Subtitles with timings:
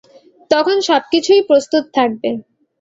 [0.51, 2.29] তখন সব কিছুই প্রস্তুত থাকবে।